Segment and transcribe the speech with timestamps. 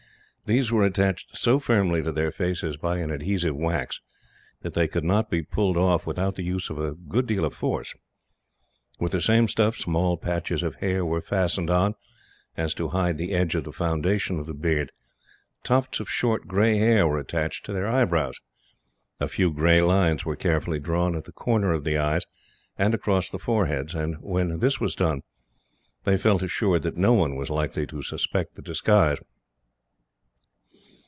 [0.47, 4.01] These were attached so firmly to their faces, by an adhesive wax,
[4.63, 7.53] that they could not be pulled off without the use of a good deal of
[7.53, 7.93] force.
[8.99, 11.99] With the same stuff, small patches of hair were fastened on, so
[12.57, 14.91] as to hide the edge of the foundation of the beard.
[15.63, 18.41] Tufts of short grey hair were attached to their eyebrows;
[19.21, 22.25] a few grey lines were carefully drawn at the corner of the eyes,
[22.77, 25.21] and across the foreheads; and when this was done,
[26.03, 29.19] they felt assured that no one was likely to suspect the disguise.